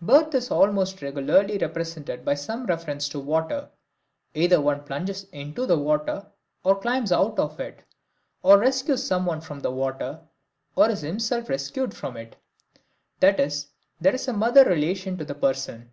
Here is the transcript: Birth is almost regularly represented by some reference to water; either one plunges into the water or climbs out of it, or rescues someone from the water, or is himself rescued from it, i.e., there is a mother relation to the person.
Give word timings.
Birth 0.00 0.32
is 0.36 0.50
almost 0.52 1.02
regularly 1.02 1.58
represented 1.58 2.24
by 2.24 2.34
some 2.34 2.66
reference 2.66 3.08
to 3.08 3.18
water; 3.18 3.68
either 4.32 4.60
one 4.60 4.84
plunges 4.84 5.26
into 5.32 5.66
the 5.66 5.76
water 5.76 6.24
or 6.62 6.78
climbs 6.80 7.10
out 7.10 7.36
of 7.40 7.58
it, 7.58 7.82
or 8.44 8.60
rescues 8.60 9.02
someone 9.04 9.40
from 9.40 9.58
the 9.58 9.72
water, 9.72 10.20
or 10.76 10.88
is 10.88 11.00
himself 11.00 11.48
rescued 11.48 11.92
from 11.96 12.16
it, 12.16 12.36
i.e., 13.22 13.50
there 14.00 14.14
is 14.14 14.28
a 14.28 14.32
mother 14.32 14.62
relation 14.64 15.18
to 15.18 15.24
the 15.24 15.34
person. 15.34 15.90